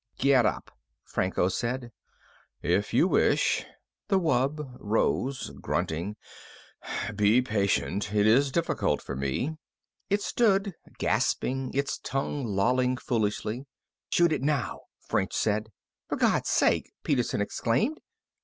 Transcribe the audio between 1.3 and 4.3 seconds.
said. "If you wish." The